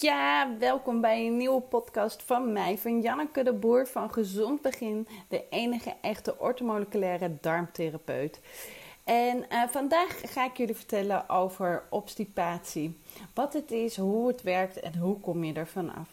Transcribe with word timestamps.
Ja, 0.00 0.56
welkom 0.58 1.00
bij 1.00 1.26
een 1.26 1.36
nieuwe 1.36 1.60
podcast 1.60 2.22
van 2.22 2.52
mij, 2.52 2.78
van 2.78 3.00
Janneke 3.00 3.42
de 3.42 3.52
Boer 3.52 3.86
van 3.86 4.12
Gezond 4.12 4.62
Begin, 4.62 5.08
de 5.28 5.44
enige 5.50 5.94
echte 6.00 6.38
ortomoleculaire 6.38 7.36
darmtherapeut. 7.40 8.40
En 9.04 9.36
uh, 9.36 9.62
vandaag 9.68 10.20
ga 10.32 10.44
ik 10.44 10.56
jullie 10.56 10.74
vertellen 10.74 11.28
over 11.28 11.82
obstipatie. 11.90 12.98
Wat 13.34 13.52
het 13.52 13.70
is, 13.70 13.96
hoe 13.96 14.28
het 14.28 14.42
werkt 14.42 14.80
en 14.80 14.96
hoe 14.96 15.20
kom 15.20 15.44
je 15.44 15.52
er 15.52 15.68
vanaf. 15.68 16.08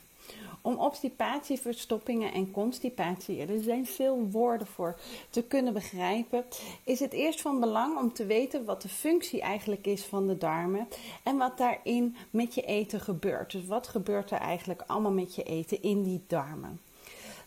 Om 0.61 0.77
obstipatie, 0.77 1.59
verstoppingen 1.59 2.33
en 2.33 2.51
constipatie, 2.51 3.45
er 3.45 3.63
zijn 3.63 3.85
veel 3.85 4.27
woorden 4.31 4.67
voor, 4.67 4.99
te 5.29 5.43
kunnen 5.43 5.73
begrijpen, 5.73 6.45
is 6.83 6.99
het 6.99 7.13
eerst 7.13 7.41
van 7.41 7.59
belang 7.59 7.97
om 7.97 8.13
te 8.13 8.25
weten 8.25 8.65
wat 8.65 8.81
de 8.81 8.89
functie 8.89 9.41
eigenlijk 9.41 9.85
is 9.85 10.05
van 10.05 10.27
de 10.27 10.37
darmen 10.37 10.87
en 11.23 11.37
wat 11.37 11.57
daarin 11.57 12.15
met 12.29 12.55
je 12.55 12.61
eten 12.61 12.99
gebeurt. 12.99 13.51
Dus 13.51 13.65
wat 13.65 13.87
gebeurt 13.87 14.31
er 14.31 14.39
eigenlijk 14.39 14.83
allemaal 14.87 15.11
met 15.11 15.35
je 15.35 15.43
eten 15.43 15.81
in 15.81 16.03
die 16.03 16.23
darmen. 16.27 16.79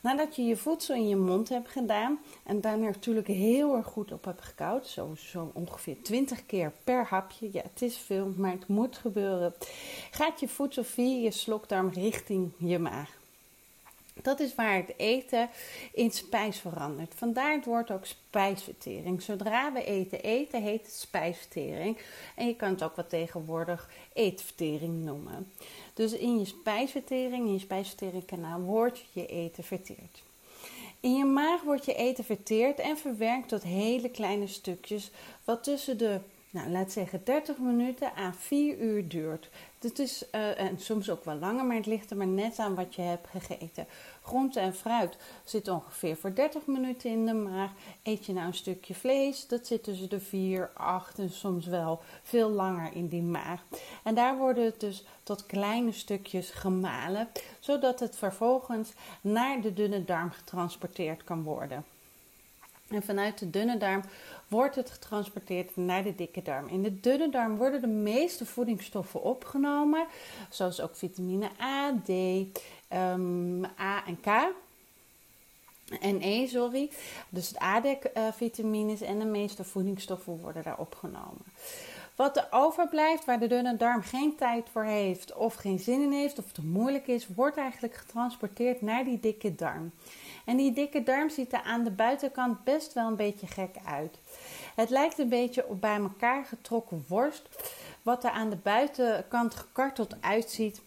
Nadat 0.05 0.37
je 0.37 0.43
je 0.43 0.57
voedsel 0.57 0.95
in 0.95 1.09
je 1.09 1.17
mond 1.17 1.49
hebt 1.49 1.69
gedaan 1.69 2.19
en 2.43 2.61
daar 2.61 2.79
natuurlijk 2.79 3.27
heel 3.27 3.77
erg 3.77 3.87
goed 3.87 4.13
op 4.13 4.25
hebt 4.25 4.43
gekoud, 4.43 4.87
zo, 4.87 5.15
zo 5.15 5.51
ongeveer 5.55 5.97
20 6.03 6.47
keer 6.47 6.73
per 6.85 7.05
hapje, 7.05 7.49
ja 7.53 7.63
het 7.63 7.83
is 7.83 7.97
veel, 7.97 8.33
maar 8.37 8.51
het 8.51 8.69
moet 8.69 8.97
gebeuren, 8.97 9.55
gaat 10.11 10.41
je 10.41 10.49
voedsel 10.49 10.85
via 10.85 11.23
je 11.23 11.31
slokdarm 11.31 11.89
richting 11.89 12.53
je 12.59 12.79
maag. 12.79 13.23
Dat 14.23 14.41
is 14.41 14.55
waar 14.55 14.77
het 14.77 14.93
eten 14.97 15.51
in 15.93 16.11
spijs 16.11 16.59
verandert. 16.59 17.15
Vandaar 17.15 17.53
het 17.53 17.65
woord 17.65 17.91
ook 17.91 18.07
spijsvertering. 18.07 19.23
Zodra 19.23 19.73
we 19.73 19.85
eten 19.85 20.23
eten, 20.23 20.63
heet 20.63 20.87
het 20.87 20.95
spijsvertering. 20.95 21.99
En 22.37 22.47
je 22.47 22.57
kan 22.57 22.71
het 22.71 22.83
ook 22.83 22.97
wat 22.97 23.09
tegenwoordig 23.09 23.91
eetvertering 24.13 25.05
noemen. 25.05 25.53
Dus 25.95 26.13
in 26.13 26.39
je 26.39 26.45
spijsvertering, 26.45 27.47
in 27.47 27.53
je 27.53 27.59
spijsverteringkanaal, 27.59 28.61
wordt 28.61 29.05
je 29.13 29.27
eten 29.27 29.65
verteerd. 29.65 30.23
In 31.01 31.15
je 31.15 31.25
maag 31.25 31.63
wordt 31.63 31.85
je 31.85 31.95
eten 31.95 32.25
verteerd 32.25 32.79
en 32.79 32.99
verwerkt 32.99 33.49
tot 33.49 33.63
hele 33.63 34.09
kleine 34.09 34.47
stukjes, 34.47 35.11
wat 35.45 35.65
tussen 35.65 35.99
de 35.99 36.21
nou, 36.55 36.71
laat 36.71 36.93
zeggen 36.93 37.25
30 37.25 37.59
minuten 37.59 38.13
à 38.19 38.33
4 38.33 38.79
uur 38.79 39.09
duurt. 39.09 39.49
Het 39.79 39.99
is, 39.99 40.25
uh, 40.35 40.61
en 40.61 40.79
soms 40.79 41.11
ook 41.11 41.25
wel 41.25 41.35
langer, 41.35 41.65
maar 41.65 41.77
het 41.77 41.87
ligt 41.87 42.11
er 42.11 42.17
maar 42.17 42.27
net 42.27 42.59
aan 42.59 42.75
wat 42.75 42.95
je 42.95 43.03
hebt 43.03 43.29
gegeten. 43.29 43.87
Groente 44.23 44.61
en 44.61 44.75
fruit 44.75 45.17
zit 45.45 45.69
ongeveer 45.69 46.17
voor 46.17 46.35
30 46.35 46.67
minuten 46.67 47.11
in 47.11 47.27
de 47.27 47.33
maag. 47.33 47.71
Eet 48.03 48.27
je 48.27 48.33
nou 48.33 48.47
een 48.47 48.55
stukje 48.55 48.95
vlees, 48.95 49.47
dat 49.47 49.67
zit 49.67 49.83
tussen 49.83 50.09
de 50.09 50.21
4, 50.21 50.71
8 50.75 51.19
en 51.19 51.31
soms 51.31 51.67
wel 51.67 52.03
veel 52.23 52.51
langer 52.51 52.93
in 52.93 53.09
die 53.09 53.23
maag. 53.23 53.61
En 54.03 54.15
daar 54.15 54.37
worden 54.37 54.65
het 54.65 54.81
dus 54.81 55.05
tot 55.23 55.47
kleine 55.47 55.93
stukjes 55.93 56.51
gemalen, 56.51 57.29
zodat 57.61 58.01
het 58.01 58.17
vervolgens 58.17 58.93
naar 59.21 59.61
de 59.61 59.73
dunne 59.73 60.05
darm 60.05 60.31
getransporteerd 60.31 61.25
kan 61.25 61.43
worden. 61.43 61.85
En 62.89 63.03
vanuit 63.03 63.39
de 63.39 63.51
dunne 63.51 63.79
darm 63.79 64.03
wordt 64.49 64.75
het 64.75 64.91
getransporteerd 64.91 65.77
naar 65.77 66.03
de 66.03 66.15
dikke 66.15 66.43
darm. 66.43 66.69
In 66.69 66.83
de 66.83 67.01
dunne 67.01 67.31
darm 67.31 67.57
worden 67.57 67.81
de 67.81 67.87
meeste 67.87 68.47
voedingsstoffen 68.47 69.23
opgenomen, 69.23 70.07
zoals 70.51 70.81
ook 70.81 70.97
vitamine 70.97 71.51
A, 71.61 71.95
D, 72.05 72.09
um, 72.09 73.65
A 73.81 74.07
en 74.07 74.21
K. 74.21 74.27
En 76.01 76.19
E, 76.23 76.47
sorry. 76.47 76.91
Dus 77.29 77.49
het 77.49 77.59
ADEC-vitamines 77.59 79.01
en 79.01 79.19
de 79.19 79.25
meeste 79.25 79.65
voedingsstoffen 79.65 80.41
worden 80.41 80.63
daar 80.63 80.79
opgenomen. 80.79 81.45
Wat 82.17 82.37
er 82.37 82.47
overblijft, 82.51 83.25
waar 83.25 83.41
de 83.41 83.47
dunne 83.47 83.77
darm 83.77 84.03
geen 84.03 84.37
tijd 84.37 84.69
voor 84.73 84.85
heeft, 84.85 85.35
of 85.35 85.55
geen 85.55 85.79
zin 85.79 86.03
in 86.03 86.13
heeft, 86.13 86.39
of 86.39 86.53
te 86.53 86.65
moeilijk 86.65 87.07
is, 87.07 87.27
wordt 87.35 87.57
eigenlijk 87.57 87.95
getransporteerd 87.95 88.81
naar 88.81 89.05
die 89.05 89.21
dikke 89.21 89.55
darm. 89.55 89.93
En 90.45 90.57
die 90.57 90.73
dikke 90.73 91.03
darm 91.03 91.29
ziet 91.29 91.53
er 91.53 91.63
aan 91.63 91.85
de 91.85 91.91
buitenkant 91.91 92.65
best 92.65 92.93
wel 92.93 93.07
een 93.07 93.17
beetje 93.17 93.47
gek 93.47 93.77
uit. 93.85 94.19
Het 94.75 94.91
lijkt 94.91 95.19
een 95.19 95.29
beetje 95.29 95.69
op 95.69 95.81
bij 95.81 95.97
elkaar 95.97 96.45
getrokken 96.45 97.05
worst, 97.09 97.49
wat 98.03 98.25
er 98.25 98.31
aan 98.31 98.51
de 98.51 98.57
buitenkant 98.57 99.55
gekarteld 99.55 100.17
uitziet. 100.21 100.81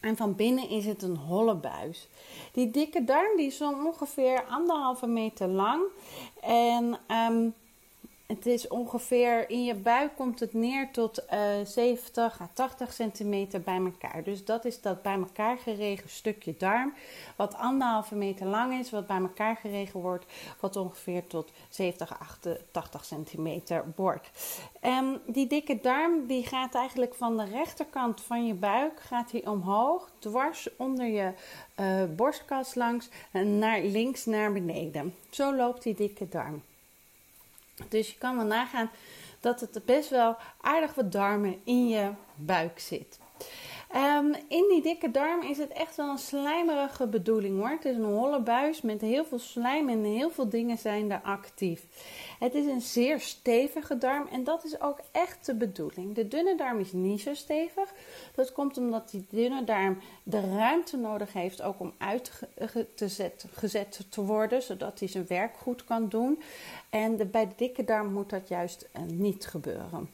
En 0.00 0.16
van 0.16 0.34
binnen 0.34 0.68
is 0.68 0.86
het 0.86 1.02
een 1.02 1.16
holle 1.16 1.54
buis. 1.54 2.08
Die 2.52 2.70
dikke 2.70 3.04
darm 3.04 3.36
die 3.36 3.46
is 3.46 3.60
ongeveer 3.60 4.44
anderhalve 4.44 5.06
meter 5.06 5.48
lang. 5.48 5.82
En 6.40 6.98
um, 7.30 7.54
het 8.26 8.46
is 8.46 8.68
ongeveer 8.68 9.50
in 9.50 9.64
je 9.64 9.74
buik 9.74 10.16
komt 10.16 10.40
het 10.40 10.52
neer 10.52 10.90
tot 10.90 11.24
uh, 11.32 11.38
70 11.64 12.40
à 12.40 12.48
80 12.52 12.92
centimeter 12.92 13.60
bij 13.60 13.76
elkaar. 13.84 14.22
Dus 14.22 14.44
dat 14.44 14.64
is 14.64 14.80
dat 14.80 15.02
bij 15.02 15.14
elkaar 15.14 15.58
geregen 15.58 16.10
stukje 16.10 16.54
darm. 16.58 16.94
Wat 17.36 17.54
anderhalve 17.54 18.14
meter 18.14 18.46
lang 18.46 18.78
is, 18.78 18.90
wat 18.90 19.06
bij 19.06 19.16
elkaar 19.16 19.56
geregen 19.56 20.00
wordt. 20.00 20.26
Wat 20.60 20.76
ongeveer 20.76 21.26
tot 21.26 21.52
70 21.68 22.12
à 22.12 22.26
80 22.70 23.04
centimeter 23.04 23.84
wordt. 23.96 24.30
Um, 24.82 25.18
die 25.26 25.46
dikke 25.46 25.78
darm 25.80 26.26
die 26.26 26.46
gaat 26.46 26.74
eigenlijk 26.74 27.14
van 27.14 27.36
de 27.36 27.44
rechterkant 27.44 28.20
van 28.20 28.46
je 28.46 28.54
buik 28.54 29.00
gaat 29.00 29.30
die 29.30 29.50
omhoog. 29.50 30.10
Dwars 30.18 30.68
onder 30.76 31.06
je 31.06 31.32
uh, 31.80 32.04
borstkas 32.16 32.74
langs. 32.74 33.08
En 33.30 33.58
naar 33.58 33.80
links 33.82 34.24
naar 34.24 34.52
beneden. 34.52 35.14
Zo 35.30 35.54
loopt 35.54 35.82
die 35.82 35.94
dikke 35.94 36.28
darm. 36.28 36.62
Dus 37.88 38.10
je 38.10 38.18
kan 38.18 38.36
wel 38.36 38.46
nagaan 38.46 38.90
dat 39.40 39.60
het 39.60 39.84
best 39.84 40.10
wel 40.10 40.36
aardig 40.60 40.94
wat 40.94 41.12
darmen 41.12 41.60
in 41.64 41.88
je 41.88 42.10
buik 42.34 42.78
zit. 42.78 43.18
Um, 43.94 44.34
in 44.48 44.66
die 44.68 44.82
dikke 44.82 45.10
darm 45.10 45.42
is 45.42 45.58
het 45.58 45.70
echt 45.70 45.96
wel 45.96 46.08
een 46.08 46.18
slijmerige 46.18 47.06
bedoeling 47.06 47.58
hoor. 47.58 47.68
Het 47.68 47.84
is 47.84 47.96
een 47.96 48.04
holle 48.04 48.40
buis 48.40 48.80
met 48.80 49.00
heel 49.00 49.24
veel 49.24 49.38
slijm 49.38 49.88
en 49.88 50.04
heel 50.04 50.30
veel 50.30 50.48
dingen 50.48 50.78
zijn 50.78 51.08
daar 51.08 51.20
actief. 51.22 51.86
Het 52.38 52.54
is 52.54 52.66
een 52.66 52.80
zeer 52.80 53.20
stevige 53.20 53.98
darm 53.98 54.26
en 54.26 54.44
dat 54.44 54.64
is 54.64 54.80
ook 54.80 54.98
echt 55.12 55.46
de 55.46 55.54
bedoeling. 55.54 56.14
De 56.14 56.28
dunne 56.28 56.56
darm 56.56 56.78
is 56.78 56.92
niet 56.92 57.20
zo 57.20 57.34
stevig. 57.34 57.94
Dat 58.34 58.52
komt 58.52 58.78
omdat 58.78 59.10
die 59.10 59.26
dunne 59.30 59.64
darm 59.64 59.98
de 60.22 60.40
ruimte 60.40 60.96
nodig 60.96 61.32
heeft 61.32 61.62
ook 61.62 61.80
om 61.80 61.94
uitgezet 61.98 64.06
te 64.08 64.24
worden, 64.24 64.62
zodat 64.62 64.98
hij 64.98 65.08
zijn 65.08 65.26
werk 65.26 65.56
goed 65.56 65.84
kan 65.84 66.08
doen. 66.08 66.42
En 66.90 67.30
bij 67.30 67.48
de 67.48 67.54
dikke 67.56 67.84
darm 67.84 68.12
moet 68.12 68.30
dat 68.30 68.48
juist 68.48 68.88
uh, 68.96 69.02
niet 69.02 69.46
gebeuren. 69.46 70.10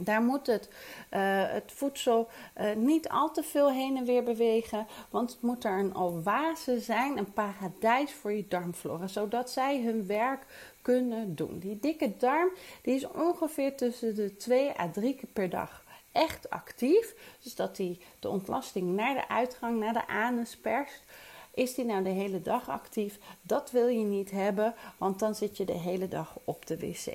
Daar 0.00 0.22
moet 0.22 0.46
het, 0.46 0.68
uh, 1.10 1.42
het 1.52 1.72
voedsel 1.72 2.28
uh, 2.60 2.72
niet 2.74 3.08
al 3.08 3.30
te 3.30 3.42
veel 3.42 3.72
heen 3.72 3.96
en 3.96 4.04
weer 4.04 4.22
bewegen, 4.22 4.86
want 5.10 5.30
het 5.30 5.42
moet 5.42 5.64
er 5.64 5.78
een 5.78 5.96
oase 5.96 6.80
zijn, 6.80 7.18
een 7.18 7.32
paradijs 7.32 8.12
voor 8.12 8.32
je 8.32 8.48
darmflora, 8.48 9.06
zodat 9.06 9.50
zij 9.50 9.82
hun 9.82 10.06
werk 10.06 10.46
kunnen 10.82 11.34
doen. 11.34 11.58
Die 11.58 11.78
dikke 11.80 12.16
darm 12.16 12.50
die 12.82 12.94
is 12.94 13.08
ongeveer 13.08 13.76
tussen 13.76 14.14
de 14.14 14.36
2 14.36 14.80
à 14.80 14.90
3 14.92 15.14
keer 15.14 15.28
per 15.32 15.50
dag 15.50 15.84
echt 16.12 16.50
actief, 16.50 17.14
dus 17.42 17.54
dat 17.54 17.76
die 17.76 18.00
de 18.18 18.28
ontlasting 18.28 18.96
naar 18.96 19.14
de 19.14 19.28
uitgang, 19.28 19.78
naar 19.78 19.92
de 19.92 20.06
anus 20.06 20.56
perst. 20.56 21.02
Is 21.54 21.74
die 21.74 21.84
nou 21.84 22.02
de 22.02 22.10
hele 22.10 22.42
dag 22.42 22.68
actief? 22.68 23.18
Dat 23.42 23.70
wil 23.70 23.86
je 23.86 24.04
niet 24.04 24.30
hebben, 24.30 24.74
want 24.98 25.18
dan 25.18 25.34
zit 25.34 25.56
je 25.56 25.64
de 25.64 25.78
hele 25.78 26.08
dag 26.08 26.38
op 26.44 26.66
de 26.66 26.78
wc. 26.78 27.14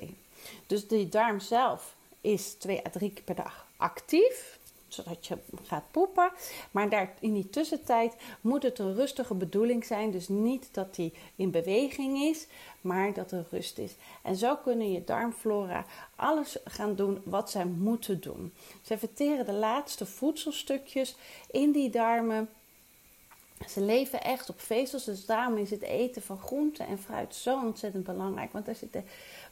Dus 0.66 0.88
die 0.88 1.08
darm 1.08 1.40
zelf 1.40 1.94
is 2.22 2.54
twee 2.54 2.86
à 2.86 2.90
drie 2.90 3.12
keer 3.12 3.24
per 3.24 3.34
dag 3.34 3.66
actief, 3.76 4.58
zodat 4.88 5.26
je 5.26 5.38
gaat 5.62 5.90
poepen. 5.90 6.32
Maar 6.70 6.88
daar, 6.88 7.14
in 7.20 7.34
die 7.34 7.50
tussentijd 7.50 8.16
moet 8.40 8.62
het 8.62 8.78
een 8.78 8.94
rustige 8.94 9.34
bedoeling 9.34 9.84
zijn. 9.84 10.10
Dus 10.10 10.28
niet 10.28 10.68
dat 10.72 10.94
die 10.94 11.12
in 11.36 11.50
beweging 11.50 12.18
is, 12.18 12.46
maar 12.80 13.12
dat 13.12 13.32
er 13.32 13.46
rust 13.50 13.78
is. 13.78 13.94
En 14.22 14.36
zo 14.36 14.56
kunnen 14.56 14.92
je 14.92 15.04
darmflora 15.04 15.86
alles 16.16 16.56
gaan 16.64 16.94
doen 16.94 17.20
wat 17.24 17.50
zij 17.50 17.64
moeten 17.64 18.20
doen. 18.20 18.52
Ze 18.82 18.98
verteren 18.98 19.46
de 19.46 19.52
laatste 19.52 20.06
voedselstukjes 20.06 21.16
in 21.50 21.72
die 21.72 21.90
darmen. 21.90 22.48
Ze 23.68 23.80
leven 23.80 24.22
echt 24.22 24.48
op 24.48 24.60
vezels, 24.60 25.04
dus 25.04 25.26
daarom 25.26 25.56
is 25.56 25.70
het 25.70 25.82
eten 25.82 26.22
van 26.22 26.38
groente 26.38 26.82
en 26.82 26.98
fruit 26.98 27.34
zo 27.34 27.60
ontzettend 27.64 28.04
belangrijk. 28.04 28.52
Want 28.52 28.68
er 28.68 28.74
zitten 28.74 29.04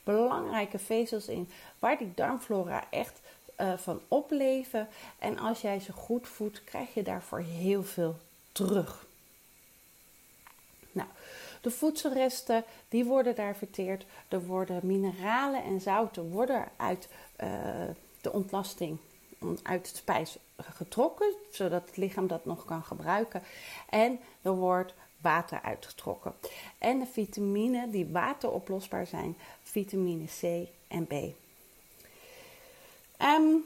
belangrijke 0.05 0.79
vezels 0.79 1.29
in 1.29 1.49
waar 1.79 1.99
die 1.99 2.13
darmflora 2.15 2.85
echt 2.91 3.21
uh, 3.61 3.73
van 3.77 4.01
opleven. 4.09 4.89
En 5.19 5.39
als 5.39 5.61
jij 5.61 5.81
ze 5.81 5.93
goed 5.93 6.29
voedt, 6.29 6.65
krijg 6.65 6.95
je 6.95 7.03
daarvoor 7.03 7.41
heel 7.41 7.85
veel 7.85 8.17
terug. 8.53 9.07
Nou, 10.93 11.09
de 11.61 11.71
voedselresten 11.71 12.65
die 12.89 13.05
worden 13.05 13.35
daar 13.35 13.57
verteerd. 13.57 14.05
Er 14.29 14.47
worden 14.47 14.81
mineralen 14.83 15.65
en 15.65 15.81
zouten 15.81 16.31
worden 16.31 16.69
uit 16.77 17.09
uh, 17.43 17.49
de 18.21 18.33
ontlasting 18.33 18.99
uit 19.63 19.89
het 19.89 19.97
spijs 19.97 20.39
getrokken, 20.57 21.35
zodat 21.51 21.87
het 21.87 21.97
lichaam 21.97 22.27
dat 22.27 22.45
nog 22.45 22.65
kan 22.65 22.83
gebruiken. 22.83 23.43
En 23.89 24.19
er 24.43 24.55
wordt 24.55 24.95
water 25.21 25.61
uitgetrokken. 25.63 26.35
En 26.79 26.99
de 26.99 27.07
vitamine 27.07 27.91
die 27.91 28.09
wateroplosbaar 28.13 29.07
zijn, 29.07 29.37
vitamine 29.63 30.25
C 30.25 30.69
en 30.89 31.07
B. 31.07 31.13
Um, 33.23 33.65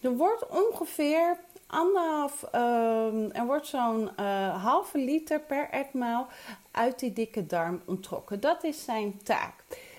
er 0.00 0.16
wordt 0.16 0.48
ongeveer 0.48 1.36
anderhalf, 1.66 2.42
ehm, 2.42 3.30
er 3.32 3.46
wordt 3.46 3.66
zo'n 3.66 4.10
uh, 4.20 4.64
halve 4.64 4.98
liter 4.98 5.40
per 5.40 5.70
etmaal 5.70 6.26
uit 6.70 6.98
die 6.98 7.12
dikke 7.12 7.46
darm 7.46 7.82
ontrokken. 7.84 8.40
Dat 8.40 8.64
is 8.64 8.84
zijn 8.84 9.22
taak. 9.22 9.54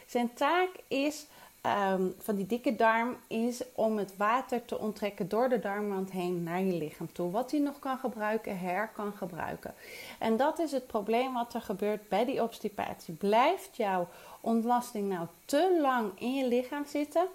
Zijn 0.06 0.33
taak 0.33 0.69
is 0.88 1.25
Ehm, 1.67 2.07
van 2.17 2.35
die 2.35 2.45
dikke 2.45 2.75
darm 2.75 3.17
is 3.27 3.61
om 3.73 3.97
het 3.97 4.17
water 4.17 4.65
te 4.65 4.77
onttrekken 4.77 5.29
door 5.29 5.49
de 5.49 5.59
darmwand 5.59 6.11
heen 6.11 6.43
naar 6.43 6.61
je 6.61 6.73
lichaam 6.73 7.11
toe. 7.11 7.31
Wat 7.31 7.51
hij 7.51 7.59
nog 7.59 7.79
kan 7.79 7.97
gebruiken, 7.97 8.59
her 8.59 8.89
kan 8.93 9.13
gebruiken. 9.13 9.73
En 10.19 10.37
dat 10.37 10.59
is 10.59 10.71
het 10.71 10.87
probleem 10.87 11.33
wat 11.33 11.53
er 11.53 11.61
gebeurt 11.61 12.09
bij 12.09 12.25
die 12.25 12.41
obstipatie. 12.43 13.13
Blijft 13.13 13.77
jouw 13.77 14.07
ontlasting 14.41 15.09
nou 15.09 15.27
te 15.45 15.77
lang 15.81 16.11
in 16.19 16.35
je 16.35 16.47
lichaam 16.47 16.85
zitten, 16.85 17.27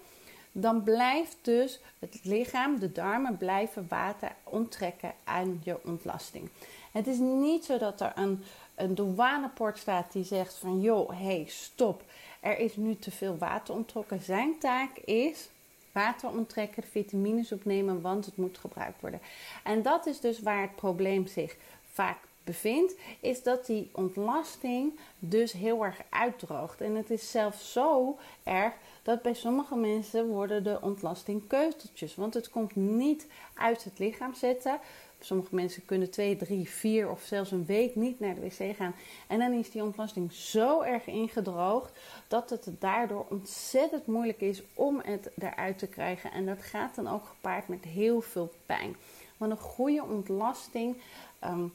dan 0.51 0.83
blijft 0.83 1.37
dus 1.41 1.79
het 1.99 2.19
lichaam, 2.23 2.79
de 2.79 2.91
darmen, 2.91 3.37
blijven 3.37 3.85
water 3.89 4.31
onttrekken 4.43 5.13
aan 5.23 5.61
je 5.63 5.77
ontlasting. 5.85 6.49
Het 6.91 7.07
is 7.07 7.17
niet 7.17 7.65
zo 7.65 7.77
dat 7.77 8.01
er 8.01 8.11
een, 8.15 8.43
een 8.75 8.95
douaneport 8.95 9.77
staat 9.77 10.11
die 10.11 10.23
zegt 10.23 10.57
van 10.57 10.81
joh, 10.81 11.09
hey, 11.09 11.45
stop 11.47 12.03
er 12.43 12.59
is 12.59 12.75
nu 12.75 12.95
te 12.95 13.11
veel 13.11 13.37
water 13.37 13.73
onttrokken. 13.73 14.21
Zijn 14.21 14.57
taak 14.59 14.97
is 14.97 15.49
water 15.91 16.29
onttrekken, 16.29 16.83
vitamines 16.83 17.51
opnemen, 17.51 18.01
want 18.01 18.25
het 18.25 18.37
moet 18.37 18.57
gebruikt 18.57 19.01
worden. 19.01 19.21
En 19.63 19.81
dat 19.81 20.05
is 20.05 20.19
dus 20.19 20.41
waar 20.41 20.61
het 20.61 20.75
probleem 20.75 21.27
zich 21.27 21.55
vaak 21.91 22.17
bevindt, 22.43 22.95
is 23.19 23.43
dat 23.43 23.65
die 23.65 23.89
ontlasting 23.91 24.99
dus 25.19 25.51
heel 25.51 25.85
erg 25.85 26.01
uitdroogt. 26.09 26.81
En 26.81 26.95
het 26.95 27.09
is 27.09 27.31
zelfs 27.31 27.71
zo 27.71 28.17
erg 28.43 28.73
dat 29.03 29.21
bij 29.21 29.33
sommige 29.33 29.75
mensen 29.75 30.27
worden 30.27 30.63
de 30.63 30.77
ontlasting 30.81 31.47
keuteltjes. 31.47 32.15
Want 32.15 32.33
het 32.33 32.49
komt 32.49 32.75
niet 32.75 33.27
uit 33.53 33.83
het 33.83 33.99
lichaam 33.99 34.33
zetten. 34.33 34.79
Sommige 35.25 35.55
mensen 35.55 35.85
kunnen 35.85 36.09
twee, 36.09 36.35
drie, 36.35 36.69
vier 36.69 37.09
of 37.09 37.21
zelfs 37.21 37.51
een 37.51 37.65
week 37.65 37.95
niet 37.95 38.19
naar 38.19 38.35
de 38.35 38.41
wc 38.41 38.75
gaan. 38.75 38.95
En 39.27 39.39
dan 39.39 39.53
is 39.53 39.71
die 39.71 39.83
ontlasting 39.83 40.33
zo 40.33 40.81
erg 40.81 41.05
ingedroogd 41.05 41.99
dat 42.27 42.49
het 42.49 42.67
daardoor 42.79 43.25
ontzettend 43.29 44.07
moeilijk 44.07 44.41
is 44.41 44.61
om 44.73 45.01
het 45.03 45.29
eruit 45.37 45.77
te 45.77 45.87
krijgen. 45.87 46.31
En 46.31 46.45
dat 46.45 46.61
gaat 46.61 46.95
dan 46.95 47.07
ook 47.07 47.25
gepaard 47.25 47.67
met 47.67 47.83
heel 47.83 48.21
veel 48.21 48.53
pijn. 48.65 48.95
Want 49.37 49.51
een 49.51 49.57
goede 49.57 50.03
ontlasting, 50.03 50.97
um, 51.43 51.73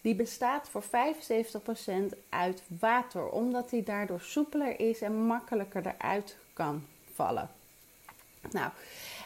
die 0.00 0.14
bestaat 0.14 0.68
voor 0.68 0.82
75% 0.82 2.16
uit 2.28 2.62
water. 2.80 3.28
Omdat 3.28 3.70
die 3.70 3.82
daardoor 3.82 4.20
soepeler 4.20 4.80
is 4.80 5.00
en 5.00 5.26
makkelijker 5.26 5.86
eruit 5.86 6.36
kan 6.52 6.86
vallen. 7.14 7.50
Nou, 8.50 8.70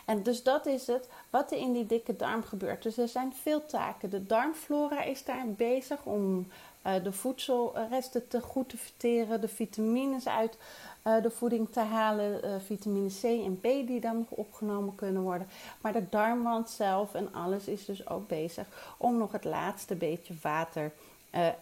en 0.05 0.23
dus 0.23 0.43
dat 0.43 0.67
is 0.67 0.87
het 0.87 1.09
wat 1.31 1.53
er 1.53 1.59
in 1.59 1.73
die 1.73 1.87
dikke 1.87 2.17
darm 2.17 2.43
gebeurt. 2.43 2.83
Dus 2.83 2.99
er 2.99 3.09
zijn 3.09 3.33
veel 3.43 3.67
taken. 3.67 4.11
De 4.11 4.27
darmflora 4.27 5.03
is 5.03 5.25
daar 5.25 5.47
bezig 5.47 6.05
om 6.05 6.47
uh, 6.87 6.93
de 7.03 7.13
voedselresten 7.13 8.29
te 8.29 8.41
goed 8.41 8.69
te 8.69 8.77
verteren, 8.77 9.41
de 9.41 9.49
vitamines 9.49 10.29
uit 10.29 10.59
uh, 11.07 11.23
de 11.23 11.31
voeding 11.31 11.69
te 11.71 11.81
halen, 11.81 12.45
uh, 12.45 12.55
vitamine 12.65 13.09
C 13.21 13.23
en 13.23 13.61
B 13.61 13.63
die 13.63 14.01
dan 14.01 14.17
nog 14.17 14.31
opgenomen 14.31 14.95
kunnen 14.95 15.23
worden. 15.23 15.49
Maar 15.81 15.93
de 15.93 16.09
darmwand 16.09 16.71
zelf 16.71 17.15
en 17.15 17.35
alles 17.35 17.67
is 17.67 17.85
dus 17.85 18.09
ook 18.09 18.29
bezig 18.29 18.67
om 18.97 19.19
nog 19.19 19.33
het 19.33 19.45
laatste 19.45 19.95
beetje 19.95 20.35
water 20.43 20.93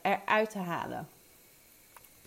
eruit 0.02 0.50
te 0.50 0.58
halen. 0.58 1.08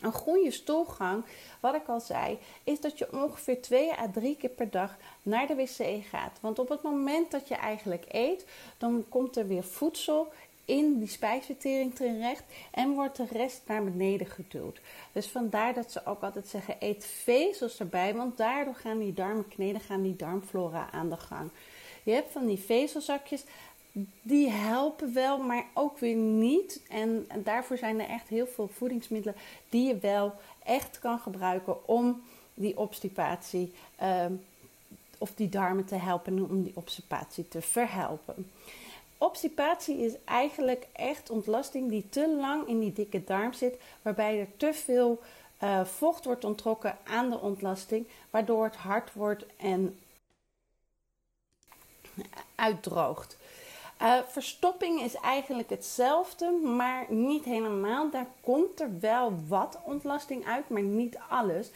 Een 0.01 0.11
goede 0.13 0.51
stoelgang, 0.51 1.25
wat 1.59 1.75
ik 1.75 1.87
al 1.87 1.99
zei, 1.99 2.37
is 2.63 2.79
dat 2.79 2.97
je 2.97 3.13
ongeveer 3.13 3.61
2 3.61 3.91
à 3.91 4.09
3 4.13 4.37
keer 4.37 4.49
per 4.49 4.69
dag 4.69 4.97
naar 5.23 5.47
de 5.47 5.55
wc 5.55 6.05
gaat. 6.09 6.37
Want 6.41 6.59
op 6.59 6.69
het 6.69 6.81
moment 6.81 7.31
dat 7.31 7.47
je 7.47 7.55
eigenlijk 7.55 8.05
eet, 8.07 8.45
dan 8.77 9.05
komt 9.09 9.37
er 9.37 9.47
weer 9.47 9.63
voedsel 9.63 10.31
in 10.65 10.99
die 10.99 11.07
spijsvertering 11.07 11.95
terecht 11.95 12.43
en 12.71 12.93
wordt 12.93 13.15
de 13.15 13.25
rest 13.31 13.61
naar 13.65 13.83
beneden 13.83 14.27
geduwd. 14.27 14.79
Dus 15.11 15.27
vandaar 15.27 15.73
dat 15.73 15.91
ze 15.91 16.05
ook 16.05 16.21
altijd 16.21 16.47
zeggen: 16.47 16.75
eet 16.79 17.05
vezels 17.05 17.79
erbij, 17.79 18.13
want 18.13 18.37
daardoor 18.37 18.75
gaan 18.75 18.99
die 18.99 19.13
darmen 19.13 19.47
kneden, 19.47 19.81
gaan 19.81 20.01
die 20.01 20.15
darmflora 20.15 20.89
aan 20.91 21.09
de 21.09 21.17
gang. 21.17 21.49
Je 22.03 22.11
hebt 22.11 22.31
van 22.31 22.45
die 22.45 22.59
vezelzakjes, 22.59 23.43
die 24.21 24.49
helpen 24.49 25.13
wel, 25.13 25.37
maar 25.37 25.65
ook 25.73 25.97
weer 25.97 26.15
niet. 26.15 26.81
En, 26.89 27.27
daarvoor 27.43 27.77
zijn 27.77 27.99
er 27.99 28.09
echt 28.09 28.27
heel 28.27 28.47
veel 28.47 28.67
voedingsmiddelen 28.67 29.35
die 29.69 29.87
je 29.87 29.97
wel 29.97 30.33
echt 30.63 30.99
kan 30.99 31.19
gebruiken 31.19 31.87
om 31.87 32.23
die 32.53 32.77
obstipatie 32.77 33.73
uh, 34.01 34.25
of 35.17 35.33
die 35.35 35.49
darmen 35.49 35.85
te 35.85 35.95
helpen 35.95 36.37
en 36.37 36.49
om 36.49 36.63
die 36.63 36.75
obstipatie 36.75 37.47
te 37.47 37.61
verhelpen. 37.61 38.51
Obstipatie 39.17 39.97
is 39.97 40.13
eigenlijk 40.25 40.87
echt 40.93 41.29
ontlasting 41.29 41.89
die 41.89 42.09
te 42.09 42.35
lang 42.39 42.67
in 42.67 42.79
die 42.79 42.93
dikke 42.93 43.23
darm 43.23 43.53
zit, 43.53 43.77
waarbij 44.01 44.39
er 44.39 44.47
te 44.57 44.73
veel 44.73 45.21
uh, 45.63 45.85
vocht 45.85 46.25
wordt 46.25 46.43
onttrokken 46.43 46.97
aan 47.03 47.29
de 47.29 47.39
ontlasting, 47.39 48.07
waardoor 48.29 48.63
het 48.63 48.75
hard 48.75 49.13
wordt 49.13 49.45
en 49.57 49.99
uitdroogt. 52.55 53.37
Uh, 54.01 54.17
verstopping 54.27 55.01
is 55.01 55.15
eigenlijk 55.15 55.69
hetzelfde, 55.69 56.51
maar 56.51 57.05
niet 57.09 57.43
helemaal. 57.43 58.09
Daar 58.09 58.27
komt 58.41 58.79
er 58.79 58.99
wel 58.99 59.33
wat 59.47 59.77
ontlasting 59.83 60.45
uit, 60.45 60.69
maar 60.69 60.81
niet 60.81 61.17
alles. 61.29 61.69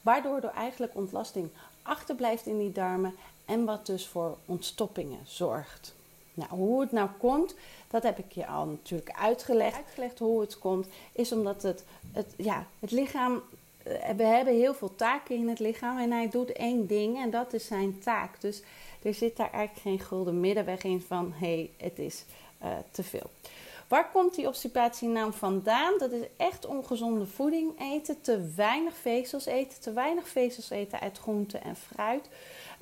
Waardoor 0.00 0.36
er 0.36 0.52
eigenlijk 0.54 0.94
ontlasting 0.94 1.50
achterblijft 1.82 2.46
in 2.46 2.58
die 2.58 2.72
darmen 2.72 3.14
en 3.44 3.64
wat 3.64 3.86
dus 3.86 4.06
voor 4.06 4.36
ontstoppingen 4.46 5.20
zorgt. 5.24 5.94
Nou, 6.34 6.50
hoe 6.50 6.80
het 6.80 6.92
nou 6.92 7.08
komt, 7.18 7.54
dat 7.88 8.02
heb 8.02 8.18
ik 8.18 8.32
je 8.32 8.46
al 8.46 8.66
natuurlijk 8.66 9.10
uitgelegd. 9.10 9.76
Uitgelegd 9.76 10.18
hoe 10.18 10.40
het 10.40 10.58
komt, 10.58 10.86
is 11.12 11.32
omdat 11.32 11.62
het, 11.62 11.84
het, 12.12 12.34
ja, 12.36 12.66
het 12.78 12.90
lichaam. 12.90 13.42
Eh, 13.90 14.14
we 14.16 14.22
hebben 14.22 14.54
heel 14.54 14.74
veel 14.74 14.94
taken 14.94 15.34
in 15.36 15.48
het 15.48 15.58
lichaam 15.58 15.98
en 15.98 16.10
hij 16.10 16.28
doet 16.28 16.52
één 16.52 16.86
ding 16.86 17.18
en 17.22 17.30
dat 17.30 17.52
is 17.52 17.66
zijn 17.66 17.98
taak. 17.98 18.40
Dus 18.40 18.62
er 19.02 19.14
zit 19.14 19.36
daar 19.36 19.50
eigenlijk 19.50 19.86
geen 19.86 20.06
gulden 20.06 20.40
middenweg 20.40 20.82
in 20.82 21.00
van 21.00 21.32
hé, 21.36 21.54
hey, 21.54 21.70
het 21.76 21.98
is 21.98 22.24
uh, 22.62 22.68
te 22.90 23.02
veel. 23.02 23.30
Waar 23.88 24.10
komt 24.10 24.34
die 24.34 24.46
obstipatie 24.46 25.08
nou 25.08 25.32
vandaan? 25.32 25.98
Dat 25.98 26.12
is 26.12 26.26
echt 26.36 26.66
ongezonde 26.66 27.26
voeding 27.26 27.80
eten, 27.80 28.20
te 28.20 28.52
weinig 28.56 28.96
vezels 28.96 29.46
eten, 29.46 29.80
te 29.80 29.92
weinig 29.92 30.28
vezels 30.28 30.70
eten 30.70 31.00
uit 31.00 31.18
groenten 31.18 31.62
en 31.62 31.76
fruit. 31.76 32.28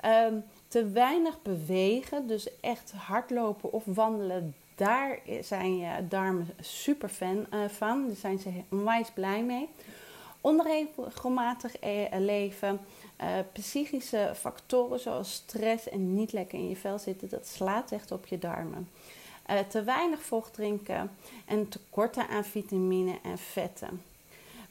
Um, 0.05 0.43
te 0.67 0.89
weinig 0.89 1.41
bewegen, 1.41 2.27
dus 2.27 2.59
echt 2.59 2.91
hardlopen 2.91 3.71
of 3.71 3.83
wandelen, 3.85 4.55
daar 4.75 5.19
zijn 5.41 5.77
je 5.77 6.07
darmen 6.07 6.47
super 6.59 7.09
fan 7.09 7.45
uh, 7.53 7.59
van. 7.67 8.07
Daar 8.07 8.15
zijn 8.15 8.39
ze 8.39 8.49
onwijs 8.69 9.11
blij 9.11 9.43
mee. 9.43 9.69
Onregelmatig 10.41 11.75
e-, 11.79 12.19
leven, 12.19 12.79
uh, 13.21 13.27
psychische 13.53 14.31
factoren 14.35 14.99
zoals 14.99 15.33
stress 15.33 15.89
en 15.89 16.15
niet 16.15 16.31
lekker 16.31 16.59
in 16.59 16.69
je 16.69 16.75
vel 16.75 16.99
zitten, 16.99 17.29
dat 17.29 17.47
slaat 17.47 17.91
echt 17.91 18.11
op 18.11 18.25
je 18.25 18.37
darmen. 18.37 18.89
Uh, 19.49 19.59
te 19.59 19.83
weinig 19.83 20.21
vocht 20.21 20.53
drinken 20.53 21.11
en 21.45 21.69
tekorten 21.69 22.27
aan 22.27 22.45
vitamine 22.45 23.19
en 23.23 23.37
vetten. 23.37 24.01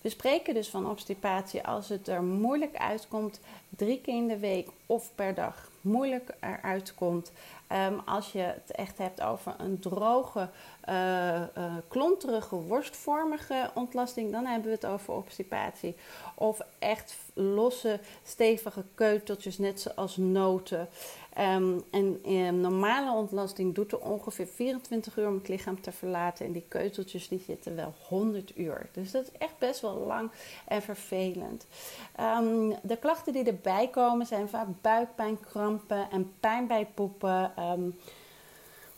We 0.01 0.09
spreken 0.09 0.55
dus 0.55 0.69
van 0.69 0.91
obstipatie 0.91 1.63
als 1.63 1.89
het 1.89 2.09
er 2.09 2.23
moeilijk 2.23 2.77
uitkomt, 2.77 3.41
drie 3.69 4.01
keer 4.01 4.15
in 4.15 4.29
de 4.29 4.39
week 4.39 4.69
of 4.87 5.11
per 5.15 5.35
dag 5.35 5.71
moeilijk 5.90 6.30
eruit 6.40 6.95
komt. 6.95 7.33
Ehm, 7.66 7.99
als 8.04 8.33
je 8.33 8.38
het 8.38 8.71
echt 8.71 8.99
hebt 8.99 9.23
over 9.23 9.54
een 9.59 9.78
droge, 9.78 10.49
uh, 10.88 11.42
klonterige, 11.88 12.57
worstvormige 12.57 13.71
ontlasting, 13.75 14.33
dan 14.33 14.47
hebben 14.47 14.68
we 14.68 14.75
het 14.75 14.87
over 14.87 15.14
obstipatie. 15.14 15.97
Of 16.35 16.61
echt 16.78 17.16
losse, 17.35 18.00
stevige 18.25 18.85
keuteltjes, 18.95 19.59
net 19.59 19.80
zoals 19.80 20.16
noten. 20.16 20.88
Um, 21.38 21.83
en 21.90 22.33
um, 22.33 22.61
normale 22.61 23.12
ontlasting 23.12 23.75
doet 23.75 23.92
er 23.92 23.99
ongeveer 23.99 24.47
24 24.47 25.16
uur 25.16 25.28
om 25.28 25.35
het 25.35 25.49
lichaam 25.49 25.80
te 25.80 25.92
verlaten. 25.92 26.47
En 26.47 26.52
die 26.52 26.64
keuteltjes 26.68 27.28
die 27.28 27.42
zitten 27.47 27.76
wel 27.76 27.95
100 28.09 28.59
uur. 28.59 28.88
Dus 28.92 29.11
dat 29.11 29.23
is 29.23 29.38
echt 29.38 29.59
best 29.59 29.80
wel 29.80 30.04
lang 30.07 30.30
en 30.66 30.83
vervelend. 30.83 31.66
Um, 32.21 32.75
de 32.83 32.97
klachten 32.97 33.33
die 33.33 33.45
erbij 33.45 33.88
komen 33.88 34.26
zijn 34.26 34.49
vaak 34.49 34.66
buikpijn, 34.80 35.40
krampen 35.40 36.11
en 36.11 36.33
pijn 36.40 36.66
bij 36.66 36.87
poepen. 36.95 37.52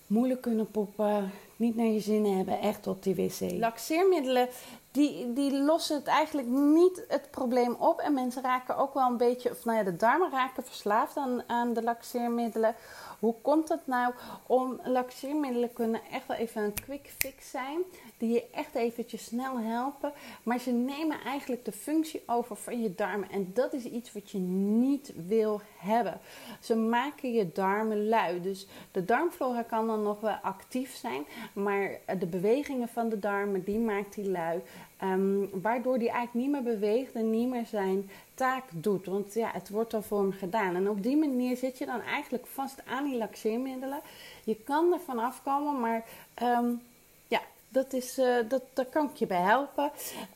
moeilijk 0.06 0.40
kunnen 0.40 0.70
poepen, 0.70 1.30
niet 1.56 1.76
naar 1.76 1.86
je 1.86 2.00
zin 2.00 2.24
hebben, 2.24 2.60
echt 2.60 2.86
op 2.86 3.02
die 3.02 3.14
wc. 3.14 3.40
Laxeermiddelen 3.40 4.48
die, 4.90 5.32
die 5.32 5.52
lossen 5.52 5.96
het 5.96 6.06
eigenlijk 6.06 6.48
niet 6.48 7.04
het 7.08 7.30
probleem 7.30 7.74
op. 7.74 7.98
En 7.98 8.14
mensen 8.14 8.42
raken 8.42 8.76
ook 8.76 8.94
wel 8.94 9.06
een 9.06 9.16
beetje, 9.16 9.50
of 9.50 9.64
nou 9.64 9.78
ja, 9.78 9.84
de 9.84 9.96
darmen 9.96 10.30
raken 10.30 10.64
verslaafd 10.64 11.16
aan, 11.46 11.72
de 11.72 11.82
laxeermiddelen. 11.82 12.74
Hoe 13.18 13.34
komt 13.42 13.68
dat 13.68 13.86
nou? 13.86 14.14
Om 14.46 14.80
laxeermiddelen 14.84 15.72
kunnen 15.72 16.00
echt 16.10 16.26
wel 16.26 16.36
even 16.36 16.62
een 16.62 16.74
quick 16.74 17.12
fix 17.18 17.50
zijn. 17.50 17.78
Die 18.18 18.32
je 18.32 18.44
echt 18.52 18.74
eventjes 18.74 19.24
snel 19.24 19.58
helpen. 19.58 20.12
Maar 20.42 20.58
ze 20.58 20.70
nemen 20.70 21.20
eigenlijk 21.24 21.64
de 21.64 21.72
functie 21.72 22.22
over 22.26 22.56
van 22.56 22.82
je 22.82 22.94
darmen. 22.94 23.30
En 23.30 23.50
dat 23.54 23.72
is 23.72 23.84
iets 23.84 24.12
wat 24.12 24.30
je 24.30 24.38
niet 24.38 25.12
wil 25.26 25.60
hebben. 25.78 26.20
Ze 26.60 26.76
maken 26.76 27.32
je 27.32 27.52
darmen 27.52 28.08
lui. 28.08 28.40
Dus 28.40 28.66
de 28.92 29.04
darmflora 29.04 29.62
kan 29.62 29.86
dan 29.86 30.02
nog 30.02 30.20
wel 30.20 30.38
actief 30.42 30.94
zijn. 30.94 31.24
Maar 31.52 31.90
de 32.18 32.26
bewegingen 32.26 32.88
van 32.88 33.08
de 33.08 33.18
darmen, 33.18 33.64
die 33.64 33.78
maakt 33.78 34.14
die 34.14 34.30
lui. 34.30 34.62
Um, 35.02 35.50
waardoor 35.62 35.98
die 35.98 36.10
eigenlijk 36.10 36.46
niet 36.46 36.54
meer 36.54 36.72
beweegt 36.72 37.12
en 37.12 37.30
niet 37.30 37.48
meer 37.48 37.66
zijn 37.66 38.10
taak 38.34 38.64
doet. 38.70 39.06
Want 39.06 39.34
ja, 39.34 39.50
het 39.52 39.68
wordt 39.68 39.94
al 39.94 40.02
voor 40.02 40.20
hem 40.20 40.32
gedaan. 40.32 40.74
En 40.76 40.88
op 40.88 41.02
die 41.02 41.16
manier 41.16 41.56
zit 41.56 41.78
je 41.78 41.86
dan 41.86 42.00
eigenlijk 42.00 42.46
vast 42.46 42.86
aan 42.86 43.04
die 43.04 43.16
laxeermiddelen. 43.16 44.00
Je 44.44 44.56
kan 44.64 44.92
er 44.92 45.00
vanaf 45.00 45.30
afkomen, 45.30 45.80
maar 45.80 46.04
um, 46.42 46.82
ja, 47.28 47.40
dat 47.68 47.92
is, 47.92 48.18
uh, 48.18 48.36
dat, 48.48 48.62
daar 48.72 48.84
kan 48.84 49.10
ik 49.12 49.16
je 49.16 49.26
bij 49.26 49.40
helpen. 49.40 49.90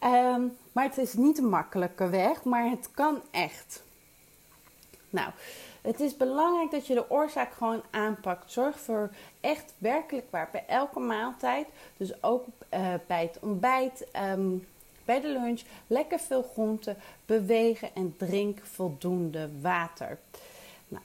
Um, 0.04 0.56
maar 0.72 0.84
het 0.84 0.98
is 0.98 1.14
niet 1.14 1.38
een 1.38 1.48
makkelijke 1.48 2.08
weg, 2.08 2.44
maar 2.44 2.70
het 2.70 2.90
kan 2.94 3.20
echt. 3.30 3.82
Nou, 5.10 5.30
het 5.84 6.00
is 6.00 6.16
belangrijk 6.16 6.70
dat 6.70 6.86
je 6.86 6.94
de 6.94 7.10
oorzaak 7.10 7.52
gewoon 7.52 7.82
aanpakt. 7.90 8.52
Zorg 8.52 8.78
voor 8.78 9.10
echt 9.40 9.74
werkelijk 9.78 10.26
waar 10.30 10.48
bij 10.52 10.64
elke 10.66 11.00
maaltijd. 11.00 11.66
Dus 11.96 12.22
ook 12.22 12.44
uh, 12.74 12.94
bij 13.06 13.22
het 13.22 13.38
ontbijt, 13.40 14.06
um, 14.32 14.66
bij 15.04 15.20
de 15.20 15.28
lunch. 15.28 15.60
Lekker 15.86 16.18
veel 16.18 16.42
groenten, 16.42 16.96
bewegen 17.26 17.94
en 17.94 18.14
drink 18.16 18.60
voldoende 18.62 19.48
water. 19.60 20.18
Nou, 20.88 21.02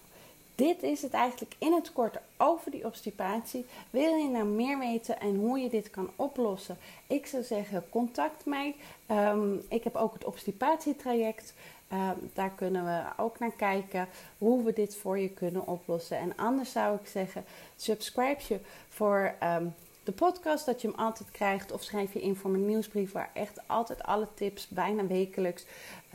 dit 0.55 0.83
is 0.83 1.01
het 1.01 1.13
eigenlijk 1.13 1.55
in 1.57 1.73
het 1.73 1.93
kort 1.93 2.17
over 2.37 2.71
die 2.71 2.85
obstipatie. 2.85 3.65
Wil 3.89 4.15
je 4.15 4.29
nou 4.29 4.45
meer 4.45 4.79
weten 4.79 5.19
en 5.19 5.35
hoe 5.35 5.59
je 5.59 5.69
dit 5.69 5.89
kan 5.89 6.09
oplossen? 6.15 6.77
Ik 7.07 7.25
zou 7.25 7.43
zeggen, 7.43 7.85
contact 7.89 8.45
mij. 8.45 8.75
Um, 9.11 9.65
ik 9.69 9.83
heb 9.83 9.95
ook 9.95 10.13
het 10.13 10.25
obstipatietraject. 10.25 11.53
Uh, 11.93 12.09
daar 12.33 12.51
kunnen 12.51 12.85
we 12.85 13.01
ook 13.17 13.39
naar 13.39 13.51
kijken 13.51 14.07
hoe 14.37 14.63
we 14.63 14.73
dit 14.73 14.95
voor 14.95 15.19
je 15.19 15.29
kunnen 15.29 15.67
oplossen. 15.67 16.17
En 16.17 16.33
anders 16.35 16.71
zou 16.71 16.95
ik 16.95 17.07
zeggen, 17.07 17.45
subscribe 17.75 18.41
je 18.47 18.59
voor 18.89 19.33
um, 19.43 19.73
de 20.03 20.11
podcast, 20.11 20.65
dat 20.65 20.81
je 20.81 20.87
hem 20.87 20.99
altijd 20.99 21.31
krijgt. 21.31 21.71
Of 21.71 21.83
schrijf 21.83 22.13
je 22.13 22.21
in 22.21 22.35
voor 22.35 22.49
mijn 22.49 22.65
nieuwsbrief, 22.65 23.11
waar 23.11 23.29
echt 23.33 23.59
altijd 23.67 24.03
alle 24.03 24.27
tips, 24.33 24.67
bijna 24.67 25.07
wekelijks, 25.07 25.65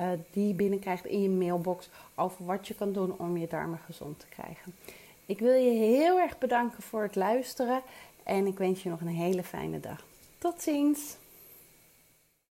uh, 0.00 0.08
die 0.30 0.48
je 0.48 0.54
binnenkrijgt 0.54 1.04
in 1.04 1.22
je 1.22 1.28
mailbox. 1.28 1.88
Over 2.14 2.44
wat 2.44 2.68
je 2.68 2.74
kan 2.74 2.92
doen 2.92 3.18
om 3.18 3.36
je 3.36 3.46
darmen 3.46 3.80
gezond 3.86 4.20
te 4.20 4.26
krijgen. 4.26 4.74
Ik 5.26 5.38
wil 5.38 5.54
je 5.54 5.70
heel 5.70 6.18
erg 6.18 6.38
bedanken 6.38 6.82
voor 6.82 7.02
het 7.02 7.14
luisteren. 7.14 7.82
En 8.22 8.46
ik 8.46 8.58
wens 8.58 8.82
je 8.82 8.88
nog 8.88 9.00
een 9.00 9.06
hele 9.06 9.42
fijne 9.42 9.80
dag. 9.80 10.04
Tot 10.38 10.62
ziens! 10.62 11.16